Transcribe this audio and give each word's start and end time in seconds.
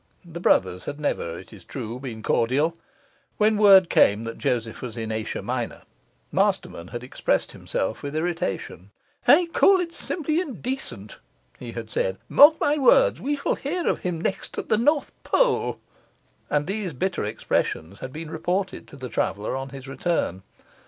The 0.25 0.39
brothers 0.39 0.85
had 0.85 0.99
never, 0.99 1.37
it 1.37 1.53
is 1.53 1.63
true, 1.63 1.99
been 1.99 2.23
cordial. 2.23 2.75
When 3.37 3.55
word 3.55 3.87
came 3.87 4.23
that 4.23 4.39
Joseph 4.39 4.81
was 4.81 4.97
in 4.97 5.11
Asia 5.11 5.43
Minor, 5.43 5.83
Masterman 6.31 6.87
had 6.87 7.03
expressed 7.03 7.51
himself 7.51 8.01
with 8.01 8.15
irritation. 8.15 8.89
'I 9.27 9.49
call 9.53 9.79
it 9.79 9.93
simply 9.93 10.41
indecent,' 10.41 11.19
he 11.59 11.73
had 11.73 11.91
said. 11.91 12.17
'Mark 12.29 12.59
my 12.59 12.79
words 12.79 13.21
we 13.21 13.35
shall 13.35 13.53
hear 13.53 13.87
of 13.87 13.99
him 13.99 14.19
next 14.19 14.57
at 14.57 14.69
the 14.69 14.77
North 14.79 15.11
Pole.' 15.21 15.79
And 16.49 16.65
these 16.65 16.93
bitter 16.93 17.23
expressions 17.23 17.99
had 17.99 18.11
been 18.11 18.31
reported 18.31 18.87
to 18.87 18.95
the 18.97 19.07
traveller 19.07 19.55
on 19.55 19.69
his 19.69 19.87
return. 19.87 20.41